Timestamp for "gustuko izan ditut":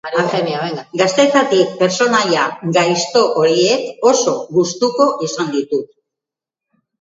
4.57-5.87